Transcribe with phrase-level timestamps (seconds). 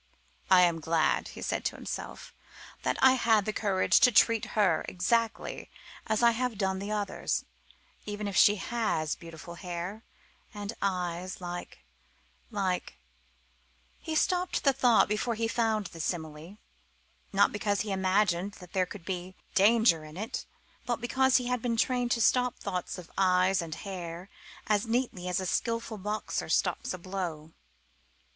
[0.49, 2.33] "I am glad," he said to himself,
[2.81, 5.69] "that I had the courage to treat her exactly
[6.07, 7.45] as I have done the others
[8.07, 10.01] even if she has beautiful hair,
[10.55, 11.85] and eyes like
[12.49, 12.97] like"
[13.99, 16.57] He stopped the thought before he found the simile
[17.31, 20.47] not because he imagined that there could be danger in it,
[20.87, 24.29] but because he had been trained to stop thoughts of eyes and hair
[24.65, 27.51] as neatly as a skilful boxer stops a blow.